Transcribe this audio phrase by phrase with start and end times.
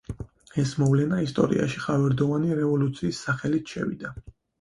[0.61, 4.13] ეს მოვლენა ისტორიაში ხავერდოვანი რევოლუციის სახელით შევიდა.